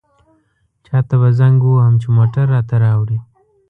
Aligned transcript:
چاته 0.85 1.15
به 1.21 1.29
زنګ 1.39 1.57
ووهم 1.63 1.95
چې 2.01 2.07
موټر 2.17 2.45
راته 2.55 2.75
راوړي. 2.83 3.17